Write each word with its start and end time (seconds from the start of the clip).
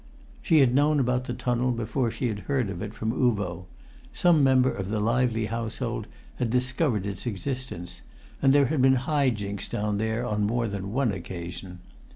She 0.41 0.61
had 0.61 0.73
known 0.73 0.99
about 0.99 1.25
the 1.25 1.33
tunnel 1.35 1.71
before 1.71 2.09
she 2.09 2.27
had 2.27 2.39
heard 2.49 2.71
of 2.71 2.81
it 2.81 2.95
from 2.95 3.11
Uvo; 3.11 3.67
some 4.11 4.43
member 4.43 4.71
of 4.71 4.89
the 4.89 4.99
lively 4.99 5.45
household 5.45 6.07
had 6.37 6.49
discovered 6.49 7.05
its 7.05 7.27
existence, 7.27 8.01
and 8.41 8.51
there 8.51 8.65
had 8.65 8.81
been 8.81 8.95
high 9.05 9.29
jinks 9.29 9.69
down 9.69 9.99
there 9.99 10.25
on 10.25 10.41
more 10.41 10.67
than 10.67 10.91
one 10.91 11.11
occasion. 11.11 11.81